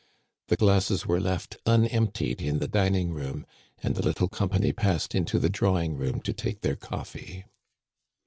The 0.47 0.55
glasses 0.55 1.05
were 1.05 1.19
left 1.19 1.57
unemptied 1.67 2.41
in 2.41 2.57
the 2.57 2.67
din 2.67 2.95
ing 2.95 3.11
room, 3.11 3.45
and 3.83 3.93
the 3.93 4.01
little 4.01 4.27
company 4.29 4.71
passed 4.73 5.13
into 5.13 5.37
the 5.37 5.47
draw 5.47 5.79
ing 5.79 5.93
room 5.95 6.21
to 6.21 6.33
take 6.33 6.61
their 6.61 6.75
coffee. 6.75 7.45